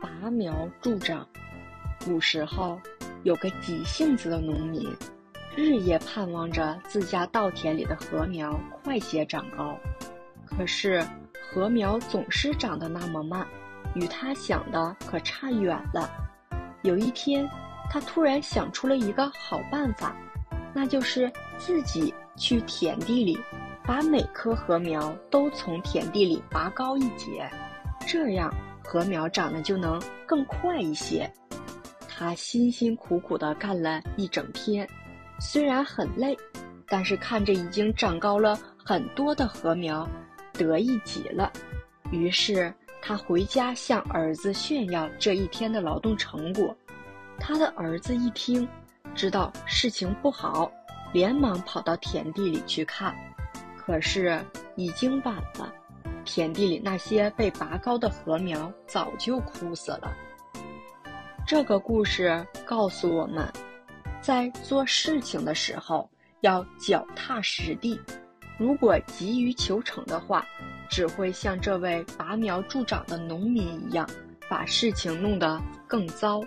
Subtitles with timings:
[0.00, 1.26] 拔苗助长。
[2.04, 2.80] 古时候，
[3.22, 4.88] 有个急性子的农民，
[5.54, 9.76] 日夜盼望着自家稻田里的禾苗快些长高，
[10.46, 11.06] 可是
[11.52, 13.46] 禾苗总是长得那么慢，
[13.94, 16.08] 与他想的可差远了。
[16.82, 17.46] 有一天，
[17.90, 20.16] 他突然想出了一个好办法，
[20.72, 23.38] 那就是自己去田地里，
[23.84, 27.46] 把每棵禾苗都从田地里拔高一截，
[28.12, 28.52] 这样
[28.82, 31.32] 禾苗长得就能更快一些。
[32.08, 34.84] 他辛辛苦苦地干了一整天，
[35.38, 36.36] 虽然很累，
[36.88, 40.08] 但是看着已经长高了很多的禾苗，
[40.54, 41.52] 得意极了。
[42.10, 46.76] 于是他回家向儿子炫耀这一天的劳动成果。
[47.38, 48.68] 他的儿子一听，
[49.14, 50.68] 知道事情不好，
[51.12, 53.14] 连忙跑到田地里去看。
[53.76, 55.72] 可是已经晚了，
[56.24, 60.16] 田地里那些被拔高的禾苗早就枯死了。
[61.46, 63.50] 这个故事告诉我们，
[64.20, 66.08] 在做事情的时候
[66.40, 68.00] 要脚踏实地。
[68.58, 70.46] 如果急于求成的话，
[70.88, 74.08] 只会像这位拔苗助长的农民一样，
[74.48, 76.40] 把事情弄得更糟。